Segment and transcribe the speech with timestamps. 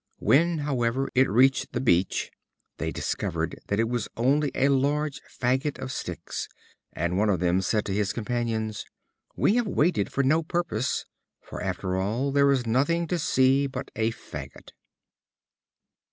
[0.17, 2.31] When, however, it reached the beach,
[2.79, 6.47] they discovered that it was only a large fagot of sticks,
[6.91, 8.83] and one of them said to his companions:
[9.35, 11.05] "We have waited for no purpose,
[11.43, 14.71] for after all there is nothing to see but a fagot."